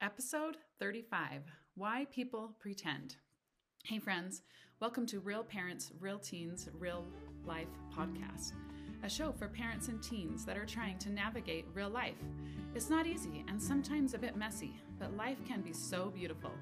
Episode 0.00 0.58
35 0.78 1.42
Why 1.74 2.06
People 2.12 2.54
Pretend. 2.60 3.16
Hey, 3.82 3.98
friends, 3.98 4.42
welcome 4.78 5.04
to 5.06 5.18
Real 5.18 5.42
Parents, 5.42 5.90
Real 5.98 6.20
Teens, 6.20 6.68
Real 6.78 7.04
Life 7.44 7.66
podcast, 7.92 8.52
a 9.02 9.10
show 9.10 9.32
for 9.32 9.48
parents 9.48 9.88
and 9.88 10.00
teens 10.00 10.44
that 10.44 10.56
are 10.56 10.64
trying 10.64 10.98
to 10.98 11.10
navigate 11.10 11.66
real 11.74 11.88
life. 11.88 12.14
It's 12.76 12.88
not 12.88 13.08
easy 13.08 13.44
and 13.48 13.60
sometimes 13.60 14.14
a 14.14 14.18
bit 14.18 14.36
messy, 14.36 14.80
but 15.00 15.16
life 15.16 15.38
can 15.44 15.62
be 15.62 15.72
so 15.72 16.12
beautiful. 16.14 16.52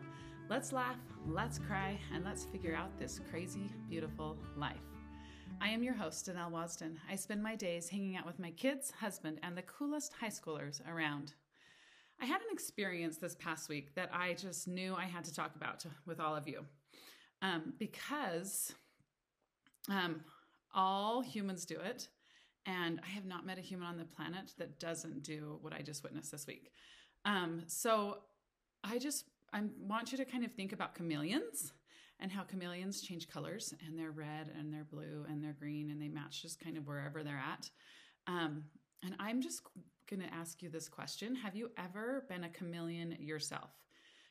Let's 0.49 0.73
laugh, 0.73 0.97
let's 1.29 1.59
cry, 1.59 2.01
and 2.15 2.25
let's 2.25 2.47
figure 2.47 2.75
out 2.75 2.99
this 2.99 3.21
crazy, 3.31 3.71
beautiful 3.91 4.39
life. 4.57 4.81
I 5.61 5.69
am 5.69 5.83
your 5.83 5.95
host, 5.95 6.27
Danelle 6.27 6.53
Wasden. 6.53 6.97
I 7.11 7.17
spend 7.17 7.43
my 7.43 7.55
days 7.55 7.91
hanging 7.91 8.17
out 8.17 8.25
with 8.25 8.39
my 8.39 8.53
kids, 8.53 8.93
husband, 8.93 9.41
and 9.43 9.55
the 9.55 9.63
coolest 9.63 10.15
high 10.15 10.29
schoolers 10.29 10.81
around. 10.89 11.35
I 12.21 12.25
had 12.25 12.41
an 12.41 12.49
experience 12.51 13.19
this 13.19 13.35
past 13.35 13.69
week 13.69 13.95
that 13.95 14.11
I 14.13 14.35
just 14.35 14.67
knew 14.67 14.95
I 14.95 15.05
had 15.05 15.25
to 15.25 15.35
talk 15.35 15.55
about 15.55 15.81
to, 15.81 15.89
with 16.07 16.19
all 16.19 16.35
of 16.35 16.49
you 16.49 16.65
um, 17.43 17.75
because 17.79 18.75
um, 19.91 20.21
all 20.75 21.21
humans 21.21 21.65
do 21.65 21.79
it. 21.79 22.09
And 22.65 23.01
I 23.05 23.09
have 23.11 23.27
not 23.27 23.47
met 23.47 23.59
a 23.59 23.61
human 23.61 23.87
on 23.87 23.97
the 23.97 24.05
planet 24.05 24.53
that 24.59 24.81
doesn't 24.81 25.23
do 25.23 25.59
what 25.61 25.73
I 25.73 25.83
just 25.83 26.03
witnessed 26.03 26.33
this 26.33 26.47
week. 26.47 26.73
Um, 27.25 27.63
so 27.67 28.19
I 28.83 28.99
just 28.99 29.27
I 29.53 29.63
want 29.79 30.11
you 30.11 30.19
to 30.19 30.25
kind 30.25 30.45
of 30.45 30.53
think 30.53 30.73
about 30.73 30.95
chameleons 30.95 31.73
and 32.19 32.33
how 32.33 32.43
chameleons 32.43 33.03
change 33.03 33.29
colors 33.29 33.73
and 33.87 33.97
they're 33.97 34.11
red 34.11 34.51
and 34.59 34.73
they're 34.73 34.85
blue 34.85 35.25
and 35.29 35.43
they're 35.45 35.57
green 35.59 35.91
and 35.91 36.03
they 36.03 36.09
match 36.09 36.43
just 36.43 36.59
kind 36.59 36.77
of 36.77 36.87
wherever 36.87 37.23
they're 37.23 37.37
at. 37.37 37.71
Um, 38.27 38.65
and 39.05 39.15
I'm 39.19 39.41
just 39.41 39.63
going 40.09 40.23
to 40.23 40.35
ask 40.35 40.63
you 40.63 40.69
this 40.69 40.89
question 40.89 41.35
Have 41.35 41.55
you 41.55 41.71
ever 41.77 42.25
been 42.29 42.45
a 42.45 42.49
chameleon 42.49 43.17
yourself? 43.21 43.71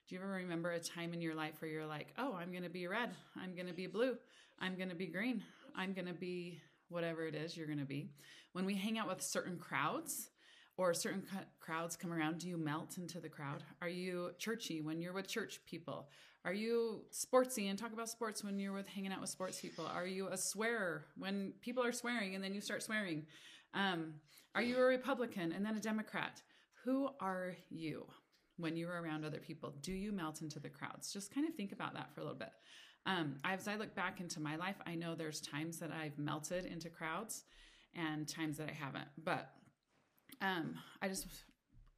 Do 0.07 0.15
you 0.15 0.21
ever 0.21 0.31
remember 0.31 0.71
a 0.71 0.79
time 0.79 1.13
in 1.13 1.21
your 1.21 1.33
life 1.33 1.61
where 1.61 1.71
you're 1.71 1.85
like, 1.85 2.13
oh, 2.19 2.35
I'm 2.35 2.51
going 2.51 2.63
to 2.63 2.69
be 2.69 2.87
red, 2.87 3.11
I'm 3.35 3.55
going 3.55 3.67
to 3.67 3.73
be 3.73 3.87
blue, 3.87 4.15
I'm 4.59 4.75
going 4.75 4.89
to 4.89 4.95
be 4.95 5.07
green, 5.07 5.43
I'm 5.75 5.93
going 5.93 6.07
to 6.07 6.13
be 6.13 6.59
whatever 6.89 7.25
it 7.25 7.33
is 7.33 7.57
you're 7.57 7.65
going 7.65 7.79
to 7.79 7.85
be? 7.85 8.11
When 8.53 8.65
we 8.65 8.75
hang 8.75 8.99
out 8.99 9.07
with 9.07 9.21
certain 9.21 9.57
crowds, 9.57 10.29
or 10.77 10.93
certain 10.93 11.23
crowds 11.59 11.95
come 11.95 12.11
around, 12.11 12.39
do 12.39 12.49
you 12.49 12.57
melt 12.57 12.97
into 12.97 13.19
the 13.19 13.29
crowd? 13.29 13.63
Are 13.81 13.89
you 13.89 14.31
churchy 14.37 14.81
when 14.81 14.99
you're 14.99 15.13
with 15.13 15.27
church 15.27 15.61
people? 15.65 16.09
Are 16.43 16.53
you 16.53 17.01
sportsy 17.11 17.69
and 17.69 17.79
talk 17.79 17.93
about 17.93 18.09
sports 18.09 18.43
when 18.43 18.59
you're 18.59 18.73
with 18.73 18.87
hanging 18.87 19.11
out 19.11 19.21
with 19.21 19.29
sports 19.29 19.59
people? 19.59 19.87
Are 19.87 20.05
you 20.05 20.27
a 20.27 20.37
swearer 20.37 21.05
when 21.17 21.53
people 21.61 21.83
are 21.83 21.93
swearing 21.93 22.35
and 22.35 22.43
then 22.43 22.53
you 22.53 22.61
start 22.61 22.83
swearing? 22.83 23.25
Um, 23.75 24.15
are 24.55 24.61
you 24.61 24.77
a 24.77 24.83
Republican 24.83 25.51
and 25.51 25.65
then 25.65 25.75
a 25.75 25.79
Democrat? 25.79 26.41
Who 26.85 27.09
are 27.19 27.55
you 27.69 28.05
when 28.57 28.77
you're 28.77 29.01
around 29.01 29.25
other 29.25 29.39
people? 29.39 29.75
Do 29.81 29.91
you 29.91 30.11
melt 30.11 30.41
into 30.41 30.59
the 30.59 30.69
crowds? 30.69 31.11
Just 31.11 31.33
kind 31.33 31.47
of 31.47 31.53
think 31.55 31.73
about 31.73 31.93
that 31.93 32.13
for 32.13 32.21
a 32.21 32.23
little 32.23 32.39
bit. 32.39 32.51
Um, 33.05 33.35
as 33.43 33.67
I 33.67 33.75
look 33.75 33.93
back 33.93 34.19
into 34.21 34.39
my 34.39 34.55
life, 34.55 34.77
I 34.87 34.95
know 34.95 35.13
there's 35.13 35.41
times 35.41 35.77
that 35.79 35.91
I've 35.91 36.17
melted 36.17 36.65
into 36.65 36.89
crowds 36.89 37.43
and 37.93 38.27
times 38.27 38.57
that 38.57 38.69
I 38.69 38.73
haven't. 38.73 39.07
But 39.23 39.49
um, 40.41 40.75
I 41.01 41.09
just 41.09 41.27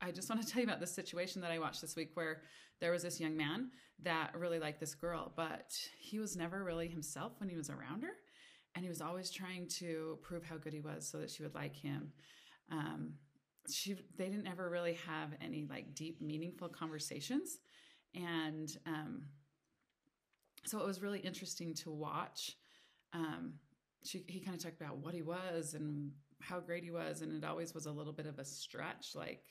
I 0.02 0.12
just 0.12 0.30
want 0.30 0.42
to 0.42 0.48
tell 0.52 0.62
you 0.62 0.68
about 0.68 0.80
this 0.80 0.94
situation 0.94 1.42
that 1.44 1.52
I 1.52 1.60
watched 1.60 1.82
this 1.82 1.96
week 1.96 2.12
where 2.16 2.42
there 2.82 2.92
was 2.92 3.04
this 3.04 3.20
young 3.20 3.38
man 3.38 3.70
that 4.04 4.32
really 4.36 4.60
liked 4.60 4.80
this 4.80 4.94
girl, 4.94 5.32
but 5.36 5.72
he 6.00 6.20
was 6.20 6.36
never 6.36 6.64
really 6.64 6.88
himself 6.88 7.34
when 7.40 7.50
he 7.50 7.56
was 7.56 7.70
around 7.70 8.04
her 8.04 8.14
and 8.78 8.86
he 8.86 8.90
was 8.90 9.02
always 9.02 9.32
trying 9.32 9.68
to 9.68 10.20
prove 10.22 10.44
how 10.44 10.56
good 10.56 10.72
he 10.72 10.82
was 10.82 11.08
so 11.08 11.18
that 11.18 11.32
she 11.32 11.42
would 11.42 11.56
like 11.56 11.76
him. 11.76 12.12
Um, 12.72 13.14
she 13.68 13.96
they 14.18 14.26
didn't 14.26 14.46
ever 14.46 14.70
really 14.70 15.00
have 15.08 15.32
any 15.42 15.66
like 15.68 15.96
deep, 15.96 16.22
meaningful 16.22 16.70
conversations, 16.70 17.58
and 18.14 18.70
um, 18.86 19.24
so 20.64 20.80
it 20.80 20.86
was 20.86 21.02
really 21.02 21.20
interesting 21.20 21.74
to 21.74 21.90
watch. 21.90 22.56
Um, 23.14 23.54
she, 24.06 24.24
he 24.28 24.40
kind 24.42 24.56
of 24.56 24.64
talked 24.64 24.80
about 24.80 24.98
what 24.98 25.16
he 25.16 25.24
was 25.24 25.74
and 25.74 26.12
how 26.40 26.60
great 26.60 26.84
he 26.84 26.92
was, 26.92 27.24
and 27.24 27.44
it 27.44 27.44
always 27.44 27.74
was 27.74 27.88
a 27.88 27.92
little 27.92 28.14
bit 28.14 28.28
of 28.28 28.38
a 28.38 28.46
stretch, 28.46 29.16
like 29.16 29.42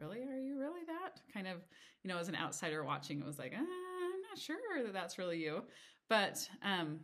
really? 0.00 0.18
Are 0.24 0.40
you 0.40 0.58
really 0.58 0.84
that? 0.88 1.20
kind 1.32 1.46
of 1.46 1.58
you 2.02 2.08
know 2.08 2.18
as 2.18 2.28
an 2.28 2.34
outsider 2.34 2.82
watching 2.82 3.20
it 3.20 3.24
was 3.24 3.38
like 3.38 3.52
uh, 3.52 3.58
i'm 3.58 4.22
not 4.28 4.36
sure 4.36 4.56
that 4.82 4.92
that's 4.92 5.16
really 5.16 5.38
you. 5.38 5.62
But 6.08 6.46
um 6.62 6.98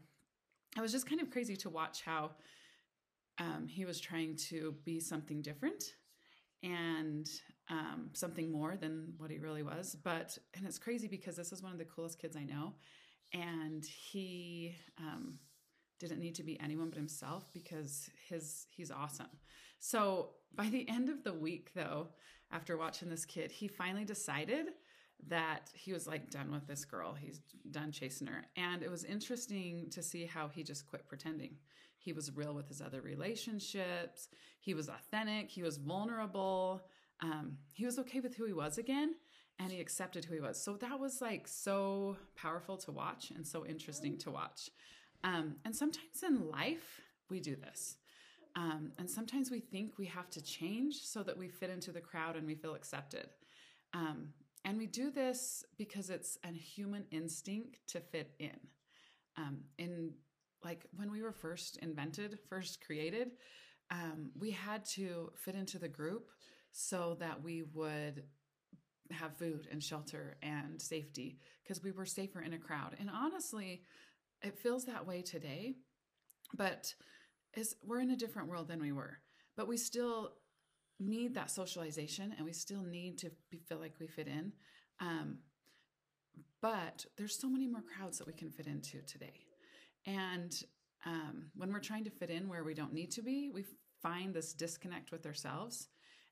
it 0.76 0.80
was 0.80 0.92
just 0.92 1.08
kind 1.08 1.20
of 1.20 1.30
crazy 1.30 1.56
to 1.56 1.70
watch 1.70 2.02
how 2.02 2.30
um, 3.38 3.66
he 3.68 3.84
was 3.84 4.00
trying 4.00 4.36
to 4.36 4.74
be 4.84 5.00
something 5.00 5.42
different 5.42 5.82
and 6.62 7.28
um, 7.70 8.10
something 8.12 8.52
more 8.52 8.76
than 8.76 9.14
what 9.16 9.30
he 9.30 9.38
really 9.38 9.62
was. 9.62 9.96
But, 10.02 10.36
and 10.54 10.66
it's 10.66 10.78
crazy 10.78 11.08
because 11.08 11.36
this 11.36 11.52
is 11.52 11.62
one 11.62 11.72
of 11.72 11.78
the 11.78 11.84
coolest 11.84 12.18
kids 12.18 12.36
I 12.36 12.44
know. 12.44 12.74
And 13.32 13.84
he 13.84 14.74
um, 14.98 15.38
didn't 15.98 16.18
need 16.18 16.34
to 16.34 16.42
be 16.42 16.58
anyone 16.60 16.90
but 16.90 16.98
himself 16.98 17.48
because 17.52 18.10
his 18.28 18.66
he's 18.70 18.90
awesome. 18.90 19.28
So 19.78 20.30
by 20.54 20.66
the 20.66 20.88
end 20.88 21.08
of 21.08 21.22
the 21.22 21.32
week, 21.32 21.70
though, 21.74 22.08
after 22.50 22.76
watching 22.76 23.08
this 23.08 23.24
kid, 23.24 23.52
he 23.52 23.68
finally 23.68 24.04
decided 24.04 24.66
that 25.28 25.70
he 25.74 25.92
was 25.92 26.06
like 26.06 26.30
done 26.30 26.50
with 26.50 26.66
this 26.66 26.84
girl. 26.84 27.14
He's 27.14 27.40
done 27.70 27.92
chasing 27.92 28.26
her. 28.26 28.46
And 28.56 28.82
it 28.82 28.90
was 28.90 29.04
interesting 29.04 29.88
to 29.90 30.02
see 30.02 30.24
how 30.24 30.48
he 30.48 30.62
just 30.62 30.88
quit 30.88 31.06
pretending. 31.08 31.56
He 31.98 32.12
was 32.12 32.34
real 32.34 32.54
with 32.54 32.68
his 32.68 32.80
other 32.80 33.02
relationships. 33.02 34.28
He 34.60 34.74
was 34.74 34.88
authentic. 34.88 35.50
He 35.50 35.62
was 35.62 35.76
vulnerable. 35.76 36.82
Um, 37.22 37.58
he 37.72 37.84
was 37.84 37.98
okay 37.98 38.20
with 38.20 38.34
who 38.36 38.46
he 38.46 38.52
was 38.52 38.78
again 38.78 39.14
and 39.58 39.70
he 39.70 39.80
accepted 39.80 40.24
who 40.24 40.34
he 40.34 40.40
was. 40.40 40.62
So 40.62 40.74
that 40.76 40.98
was 40.98 41.20
like 41.20 41.46
so 41.46 42.16
powerful 42.34 42.78
to 42.78 42.92
watch 42.92 43.30
and 43.30 43.46
so 43.46 43.66
interesting 43.66 44.16
to 44.18 44.30
watch. 44.30 44.70
Um, 45.22 45.56
and 45.66 45.76
sometimes 45.76 46.22
in 46.26 46.48
life, 46.48 47.02
we 47.28 47.40
do 47.40 47.56
this. 47.56 47.96
Um, 48.56 48.92
and 48.98 49.08
sometimes 49.08 49.50
we 49.50 49.60
think 49.60 49.98
we 49.98 50.06
have 50.06 50.30
to 50.30 50.42
change 50.42 51.02
so 51.02 51.22
that 51.22 51.36
we 51.36 51.48
fit 51.48 51.70
into 51.70 51.92
the 51.92 52.00
crowd 52.00 52.36
and 52.36 52.46
we 52.46 52.54
feel 52.54 52.74
accepted. 52.74 53.28
Um, 53.92 54.28
and 54.64 54.76
we 54.76 54.86
do 54.86 55.10
this 55.10 55.64
because 55.78 56.10
it's 56.10 56.38
a 56.44 56.52
human 56.52 57.04
instinct 57.10 57.78
to 57.88 58.00
fit 58.00 58.32
in. 58.38 58.58
Um, 59.36 59.60
in 59.78 60.12
like 60.62 60.86
when 60.94 61.10
we 61.10 61.22
were 61.22 61.32
first 61.32 61.78
invented, 61.78 62.38
first 62.48 62.84
created, 62.84 63.32
um, 63.90 64.30
we 64.38 64.50
had 64.50 64.84
to 64.84 65.32
fit 65.36 65.54
into 65.54 65.78
the 65.78 65.88
group 65.88 66.30
so 66.72 67.16
that 67.20 67.42
we 67.42 67.62
would 67.74 68.24
have 69.10 69.36
food 69.36 69.66
and 69.72 69.82
shelter 69.82 70.36
and 70.42 70.80
safety 70.80 71.38
because 71.62 71.82
we 71.82 71.90
were 71.90 72.06
safer 72.06 72.40
in 72.40 72.52
a 72.52 72.58
crowd. 72.58 72.96
And 73.00 73.10
honestly, 73.10 73.82
it 74.42 74.58
feels 74.58 74.84
that 74.84 75.06
way 75.06 75.22
today, 75.22 75.74
but 76.54 76.94
we're 77.82 78.00
in 78.00 78.10
a 78.10 78.16
different 78.16 78.48
world 78.48 78.68
than 78.68 78.80
we 78.80 78.92
were. 78.92 79.18
But 79.56 79.66
we 79.66 79.76
still 79.76 80.34
need 81.00 81.34
that 81.34 81.50
socialization 81.50 82.34
and 82.36 82.44
we 82.44 82.52
still 82.52 82.82
need 82.82 83.18
to 83.18 83.30
feel 83.68 83.78
like 83.78 83.94
we 83.98 84.06
fit 84.06 84.28
in. 84.28 84.52
Um, 85.00 85.38
but 86.60 87.04
there's 87.16 87.38
so 87.38 87.48
many 87.48 87.66
more 87.66 87.82
crowds 87.82 88.18
that 88.18 88.26
we 88.26 88.32
can 88.32 88.50
fit 88.50 88.66
into 88.66 89.00
today. 89.02 89.46
And 90.06 90.54
um, 91.06 91.46
when 91.56 91.72
we're 91.72 91.80
trying 91.80 92.04
to 92.04 92.10
fit 92.10 92.30
in 92.30 92.48
where 92.48 92.64
we 92.64 92.74
don't 92.74 92.92
need 92.92 93.10
to 93.12 93.22
be, 93.22 93.50
we 93.52 93.64
find 94.02 94.34
this 94.34 94.52
disconnect 94.52 95.10
with 95.10 95.26
ourselves 95.26 95.88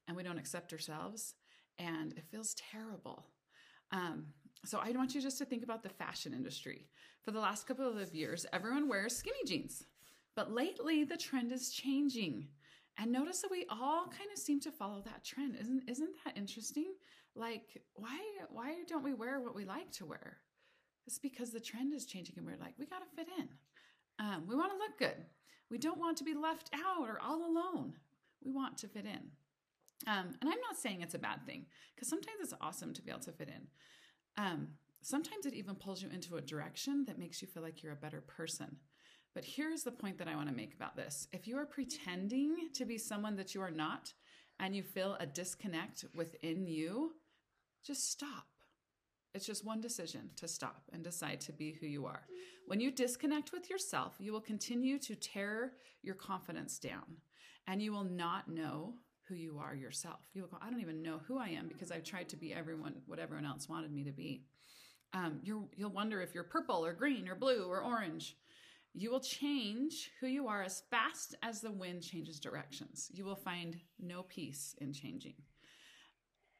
and 0.06 0.16
we 0.16 0.22
don't 0.22 0.38
accept 0.38 0.72
ourselves 0.72 1.34
and 1.78 2.12
it 2.12 2.24
feels 2.30 2.54
terrible. 2.54 3.24
Um, 3.92 4.26
so 4.64 4.78
I 4.82 4.90
want 4.90 5.14
you 5.14 5.20
just 5.20 5.38
to 5.38 5.44
think 5.44 5.62
about 5.62 5.82
the 5.82 5.88
fashion 5.88 6.34
industry. 6.34 6.88
For 7.22 7.30
the 7.30 7.40
last 7.40 7.66
couple 7.66 7.96
of 7.96 8.14
years, 8.14 8.44
everyone 8.52 8.88
wears 8.88 9.16
skinny 9.16 9.44
jeans. 9.46 9.84
But 10.34 10.52
lately, 10.52 11.04
the 11.04 11.16
trend 11.16 11.52
is 11.52 11.70
changing. 11.70 12.48
And 13.00 13.12
notice 13.12 13.42
that 13.42 13.50
we 13.50 13.64
all 13.70 14.06
kind 14.08 14.30
of 14.32 14.38
seem 14.38 14.60
to 14.60 14.72
follow 14.72 15.00
that 15.02 15.24
trend. 15.24 15.56
Isn't 15.60 15.88
isn't 15.88 16.16
that 16.24 16.36
interesting? 16.36 16.92
Like 17.34 17.82
why 17.94 18.18
why 18.50 18.82
don't 18.88 19.04
we 19.04 19.14
wear 19.14 19.40
what 19.40 19.54
we 19.54 19.64
like 19.64 19.92
to 19.92 20.06
wear? 20.06 20.38
It's 21.06 21.18
because 21.18 21.52
the 21.52 21.60
trend 21.60 21.94
is 21.94 22.04
changing 22.04 22.34
and 22.36 22.46
we're 22.46 22.56
like, 22.60 22.74
we 22.78 22.86
got 22.86 22.98
to 22.98 23.16
fit 23.16 23.28
in. 23.38 23.48
Um, 24.18 24.44
we 24.46 24.54
want 24.54 24.72
to 24.72 24.78
look 24.78 24.98
good. 24.98 25.24
We 25.70 25.78
don't 25.78 25.98
want 25.98 26.18
to 26.18 26.24
be 26.24 26.34
left 26.34 26.70
out 26.74 27.08
or 27.08 27.18
all 27.22 27.50
alone. 27.50 27.94
We 28.44 28.50
want 28.50 28.76
to 28.78 28.88
fit 28.88 29.06
in. 29.06 29.30
Um, 30.06 30.34
and 30.40 30.50
I'm 30.50 30.60
not 30.60 30.76
saying 30.76 31.00
it's 31.00 31.14
a 31.14 31.18
bad 31.18 31.46
thing 31.46 31.66
because 31.94 32.08
sometimes 32.08 32.38
it's 32.42 32.54
awesome 32.60 32.92
to 32.94 33.02
be 33.02 33.10
able 33.10 33.20
to 33.20 33.32
fit 33.32 33.48
in. 33.48 34.42
Um, 34.42 34.68
sometimes 35.02 35.46
it 35.46 35.54
even 35.54 35.74
pulls 35.76 36.02
you 36.02 36.08
into 36.10 36.36
a 36.36 36.42
direction 36.42 37.04
that 37.06 37.18
makes 37.18 37.40
you 37.42 37.48
feel 37.48 37.62
like 37.62 37.82
you're 37.82 37.92
a 37.92 37.96
better 37.96 38.20
person. 38.20 38.76
But 39.34 39.44
here's 39.44 39.82
the 39.82 39.92
point 39.92 40.18
that 40.18 40.28
I 40.28 40.34
want 40.34 40.48
to 40.48 40.54
make 40.54 40.74
about 40.74 40.96
this. 40.96 41.28
If 41.32 41.46
you 41.46 41.56
are 41.58 41.66
pretending 41.66 42.70
to 42.74 42.84
be 42.84 42.98
someone 42.98 43.36
that 43.36 43.54
you 43.54 43.60
are 43.60 43.70
not 43.70 44.12
and 44.58 44.74
you 44.74 44.82
feel 44.82 45.16
a 45.20 45.26
disconnect 45.26 46.04
within 46.14 46.66
you, 46.66 47.12
just 47.84 48.10
stop. 48.10 48.46
It's 49.34 49.46
just 49.46 49.64
one 49.64 49.80
decision 49.80 50.30
to 50.36 50.48
stop 50.48 50.82
and 50.92 51.04
decide 51.04 51.40
to 51.42 51.52
be 51.52 51.72
who 51.72 51.86
you 51.86 52.06
are. 52.06 52.26
When 52.66 52.80
you 52.80 52.90
disconnect 52.90 53.52
with 53.52 53.70
yourself, 53.70 54.14
you 54.18 54.32
will 54.32 54.40
continue 54.40 54.98
to 55.00 55.14
tear 55.14 55.74
your 56.02 56.14
confidence 56.14 56.78
down 56.78 57.18
and 57.66 57.82
you 57.82 57.92
will 57.92 58.04
not 58.04 58.48
know 58.48 58.94
who 59.28 59.34
you 59.34 59.58
are 59.58 59.74
yourself. 59.74 60.20
You'll 60.32 60.48
go, 60.48 60.56
I 60.60 60.70
don't 60.70 60.80
even 60.80 61.02
know 61.02 61.20
who 61.28 61.38
I 61.38 61.48
am 61.48 61.68
because 61.68 61.92
I've 61.92 62.04
tried 62.04 62.30
to 62.30 62.36
be 62.36 62.54
everyone, 62.54 62.94
what 63.06 63.18
everyone 63.18 63.44
else 63.44 63.68
wanted 63.68 63.92
me 63.92 64.04
to 64.04 64.12
be. 64.12 64.42
Um, 65.12 65.40
you 65.42 65.68
will 65.78 65.90
wonder 65.90 66.20
if 66.20 66.34
you're 66.34 66.44
purple 66.44 66.84
or 66.84 66.92
green 66.92 67.28
or 67.28 67.34
blue 67.34 67.66
or 67.68 67.82
orange. 67.82 68.36
You 68.94 69.10
will 69.10 69.20
change 69.20 70.10
who 70.20 70.26
you 70.26 70.48
are 70.48 70.62
as 70.62 70.82
fast 70.90 71.34
as 71.42 71.60
the 71.60 71.70
wind 71.70 72.02
changes 72.02 72.40
directions. 72.40 73.10
You 73.12 73.24
will 73.24 73.36
find 73.36 73.78
no 74.00 74.22
peace 74.24 74.74
in 74.80 74.92
changing. 74.92 75.34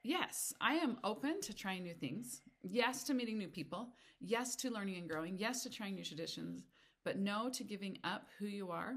Yes, 0.03 0.53
I 0.61 0.75
am 0.75 0.99
open 1.03 1.41
to 1.43 1.55
trying 1.55 1.83
new 1.83 1.95
things. 1.95 2.43
Yes, 2.63 3.03
to 3.05 3.15
meeting 3.15 3.39
new 3.39 3.49
people. 3.49 3.89
Yes, 4.21 4.55
to 4.57 4.71
learning 4.71 4.97
and 4.97 5.09
growing. 5.09 5.37
Yes, 5.37 5.63
to 5.65 5.71
trying 5.71 5.95
new 5.95 6.05
traditions. 6.05 6.63
But 7.05 7.19
no 7.19 7.51
to 7.51 7.65
giving 7.65 7.99
up 8.05 8.29
who 8.39 8.47
you 8.47 8.71
are 8.71 8.95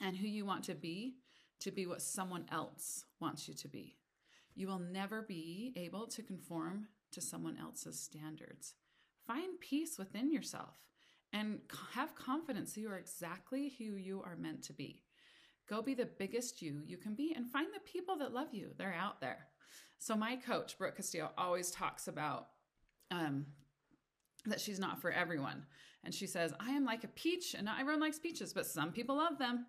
and 0.00 0.16
who 0.16 0.26
you 0.26 0.46
want 0.46 0.64
to 0.64 0.74
be 0.74 1.16
to 1.60 1.70
be 1.70 1.86
what 1.86 2.02
someone 2.02 2.46
else 2.50 3.04
wants 3.20 3.48
you 3.48 3.54
to 3.54 3.68
be. 3.68 3.96
You 4.54 4.68
will 4.68 4.78
never 4.78 5.22
be 5.22 5.72
able 5.76 6.06
to 6.08 6.22
conform 6.22 6.88
to 7.12 7.20
someone 7.20 7.58
else's 7.58 8.00
standards. 8.00 8.74
Find 9.26 9.58
peace 9.60 9.98
within 9.98 10.30
yourself 10.30 10.76
and 11.34 11.58
have 11.92 12.14
confidence 12.14 12.76
you 12.76 12.88
are 12.88 12.96
exactly 12.96 13.74
who 13.76 13.96
you 13.96 14.22
are 14.24 14.36
meant 14.36 14.62
to 14.62 14.72
be. 14.72 15.02
Go 15.68 15.82
be 15.82 15.94
the 15.94 16.06
biggest 16.06 16.62
you 16.62 16.80
you 16.86 16.96
can 16.96 17.14
be 17.14 17.34
and 17.36 17.50
find 17.50 17.66
the 17.74 17.80
people 17.80 18.16
that 18.18 18.32
love 18.32 18.48
you. 18.52 18.70
They're 18.78 18.96
out 18.98 19.20
there. 19.20 19.48
So, 19.98 20.14
my 20.14 20.36
coach, 20.36 20.78
Brooke 20.78 20.96
Castillo, 20.96 21.30
always 21.36 21.70
talks 21.70 22.08
about 22.08 22.48
um, 23.10 23.46
that 24.46 24.60
she's 24.60 24.78
not 24.78 25.00
for 25.00 25.10
everyone. 25.10 25.64
And 26.04 26.14
she 26.14 26.26
says, 26.26 26.52
I 26.60 26.70
am 26.72 26.84
like 26.84 27.04
a 27.04 27.08
peach, 27.08 27.54
and 27.54 27.64
not 27.64 27.80
everyone 27.80 28.00
likes 28.00 28.18
peaches, 28.18 28.52
but 28.52 28.66
some 28.66 28.92
people 28.92 29.16
love 29.16 29.38
them. 29.38 29.66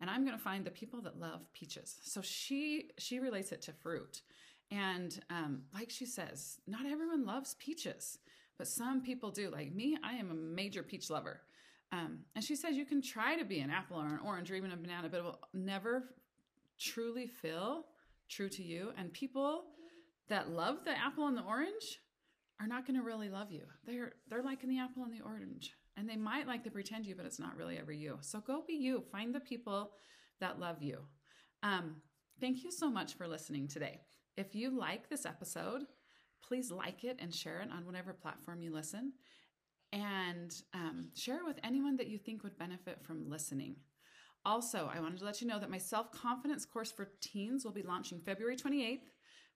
And 0.00 0.10
I'm 0.10 0.24
going 0.24 0.36
to 0.36 0.42
find 0.42 0.64
the 0.64 0.70
people 0.70 1.00
that 1.02 1.18
love 1.18 1.40
peaches. 1.52 1.98
So 2.02 2.20
she 2.22 2.90
she 2.98 3.18
relates 3.18 3.52
it 3.52 3.62
to 3.62 3.72
fruit. 3.72 4.22
And 4.70 5.18
um, 5.30 5.62
like 5.74 5.90
she 5.90 6.06
says, 6.06 6.60
not 6.66 6.86
everyone 6.86 7.26
loves 7.26 7.54
peaches, 7.54 8.18
but 8.60 8.68
some 8.68 9.00
people 9.00 9.30
do. 9.30 9.48
Like 9.48 9.74
me, 9.74 9.96
I 10.04 10.16
am 10.16 10.30
a 10.30 10.34
major 10.34 10.82
peach 10.82 11.08
lover. 11.08 11.40
Um, 11.92 12.18
and 12.34 12.44
she 12.44 12.54
says 12.54 12.76
you 12.76 12.84
can 12.84 13.00
try 13.00 13.34
to 13.36 13.44
be 13.46 13.60
an 13.60 13.70
apple 13.70 13.96
or 13.96 14.04
an 14.04 14.20
orange 14.22 14.50
or 14.50 14.54
even 14.54 14.70
a 14.70 14.76
banana, 14.76 15.08
but 15.08 15.20
it 15.20 15.24
will 15.24 15.40
never 15.54 16.10
truly 16.78 17.26
feel 17.26 17.86
true 18.28 18.50
to 18.50 18.62
you. 18.62 18.90
And 18.98 19.10
people 19.14 19.64
that 20.28 20.50
love 20.50 20.84
the 20.84 20.90
apple 20.90 21.26
and 21.26 21.38
the 21.38 21.42
orange 21.42 22.00
are 22.60 22.66
not 22.66 22.86
going 22.86 22.98
to 22.98 23.02
really 23.02 23.30
love 23.30 23.50
you. 23.50 23.62
They're 23.86 24.12
they're 24.28 24.42
liking 24.42 24.68
the 24.68 24.78
apple 24.78 25.04
and 25.04 25.12
the 25.14 25.24
orange, 25.24 25.72
and 25.96 26.06
they 26.06 26.16
might 26.16 26.46
like 26.46 26.62
to 26.64 26.70
pretend 26.70 27.06
you, 27.06 27.14
but 27.14 27.24
it's 27.24 27.40
not 27.40 27.56
really 27.56 27.78
ever 27.78 27.92
you. 27.92 28.18
So 28.20 28.40
go 28.40 28.62
be 28.66 28.74
you. 28.74 29.02
Find 29.10 29.34
the 29.34 29.40
people 29.40 29.92
that 30.40 30.60
love 30.60 30.82
you. 30.82 30.98
Um, 31.62 31.96
thank 32.42 32.62
you 32.62 32.70
so 32.70 32.90
much 32.90 33.14
for 33.14 33.26
listening 33.26 33.68
today. 33.68 34.00
If 34.36 34.54
you 34.54 34.78
like 34.78 35.08
this 35.08 35.24
episode, 35.24 35.84
please 36.46 36.70
like 36.70 37.04
it 37.04 37.16
and 37.20 37.34
share 37.34 37.60
it 37.60 37.68
on 37.70 37.86
whatever 37.86 38.12
platform 38.12 38.62
you 38.62 38.72
listen 38.72 39.12
and 39.92 40.54
um, 40.74 41.08
share 41.14 41.38
it 41.38 41.46
with 41.46 41.58
anyone 41.64 41.96
that 41.96 42.08
you 42.08 42.18
think 42.18 42.42
would 42.42 42.58
benefit 42.58 43.02
from 43.02 43.28
listening. 43.28 43.76
Also, 44.44 44.90
I 44.92 45.00
wanted 45.00 45.18
to 45.18 45.24
let 45.24 45.40
you 45.40 45.46
know 45.46 45.58
that 45.58 45.70
my 45.70 45.78
self 45.78 46.10
confidence 46.12 46.64
course 46.64 46.90
for 46.90 47.10
teens 47.20 47.64
will 47.64 47.72
be 47.72 47.82
launching 47.82 48.20
February 48.20 48.56
28th. 48.56 49.00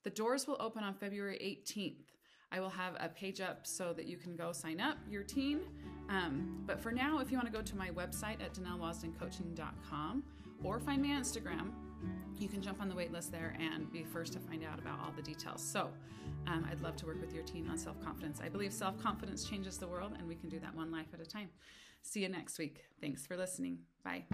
The 0.03 0.11
doors 0.11 0.47
will 0.47 0.59
open 0.61 0.85
on 0.85 0.95
February 0.95 1.39
18th. 1.39 2.05
I 2.53 2.61
will 2.61 2.71
have 2.71 2.95
a 3.01 3.09
page 3.09 3.41
up 3.41 3.67
so 3.67 3.93
that 3.95 4.07
you 4.07 4.17
can 4.17 4.37
go 4.37 4.53
sign 4.53 4.81
up 4.81 4.99
your 5.09 5.23
teen. 5.23 5.61
Um, 6.11 6.63
but 6.67 6.81
for 6.81 6.93
now, 6.93 7.19
if 7.19 7.31
you 7.31 7.39
want 7.39 7.51
to 7.51 7.53
go 7.53 7.63
to 7.63 7.77
my 7.77 7.91
website 7.91 8.43
at 8.43 8.53
danellewasdencoaching.com 8.55 10.23
or 10.65 10.81
find 10.81 11.01
me 11.01 11.13
on 11.13 11.23
Instagram, 11.23 11.71
you 12.37 12.49
can 12.49 12.61
jump 12.61 12.81
on 12.81 12.89
the 12.89 12.95
waitlist 12.95 13.31
there 13.31 13.57
and 13.61 13.91
be 13.93 14.03
first 14.03 14.33
to 14.33 14.41
find 14.41 14.65
out 14.65 14.79
about 14.79 14.99
all 15.01 15.13
the 15.15 15.23
details. 15.23 15.63
So, 15.63 15.91
um, 16.47 16.67
I'd 16.71 16.81
love 16.81 16.97
to 16.97 17.07
work 17.07 17.21
with 17.21 17.33
your 17.33 17.45
team 17.45 17.69
on 17.71 17.79
self 17.79 18.03
confidence. 18.03 18.41
I 18.43 18.49
believe 18.49 18.73
self 18.73 19.01
confidence 19.01 19.45
changes 19.45 19.79
the 19.79 19.89
world, 19.89 20.13
and 20.19 20.27
we 20.27 20.35
can 20.35 20.49
do 20.49 20.59
that 20.61 20.75
one 20.75 20.91
life 20.91 21.07
at 21.15 21.21
a 21.21 21.27
time. 21.27 21.51
See 22.03 22.21
you 22.21 22.29
next 22.29 22.59
week. 22.59 22.85
Thanks 23.01 23.27
for 23.27 23.37
listening. 23.37 23.79
Bye. 24.05 24.25